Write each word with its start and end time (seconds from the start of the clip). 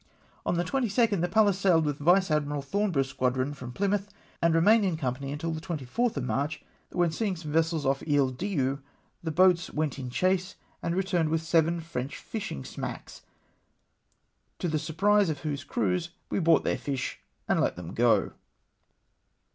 On 0.47 0.55
the 0.55 0.63
22nd 0.63 1.21
the 1.21 1.27
Pallas 1.29 1.59
sailed 1.59 1.85
with 1.85 1.99
Vice 1.99 2.31
Admiral 2.31 2.63
Thornborough's 2.63 3.09
squadron 3.09 3.53
from 3.53 3.71
Plymouth, 3.71 4.09
and 4.41 4.55
remained 4.55 4.83
in 4.83 4.97
company 4.97 5.37
till 5.37 5.51
the 5.51 5.61
24th 5.61 6.17
of 6.17 6.23
March, 6.23 6.63
when 6.91 7.11
seeing 7.11 7.35
some 7.35 7.51
vessels 7.51 7.85
off 7.85 8.01
Isle 8.09 8.31
Dieu, 8.31 8.79
the 9.21 9.29
boats 9.29 9.69
went 9.71 9.99
in 9.99 10.09
chase, 10.09 10.55
and 10.81 10.95
re 10.95 11.03
turned 11.03 11.29
with 11.29 11.43
seven 11.43 11.79
French 11.81 12.15
fishing 12.17 12.65
smacks; 12.65 13.21
to 14.57 14.67
the 14.67 14.79
sur 14.79 14.93
prise 14.95 15.29
of 15.29 15.41
whose 15.41 15.63
crews 15.63 16.09
we 16.31 16.39
bought 16.39 16.63
their 16.63 16.79
fish, 16.79 17.19
and 17.47 17.61
let 17.61 17.75
them 17.75 17.93
go. 17.93 18.31